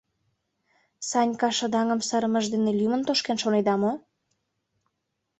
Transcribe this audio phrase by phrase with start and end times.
[1.09, 3.91] Санька шыдаҥым сырымыже дене лӱмын тошкен шонеда мо?..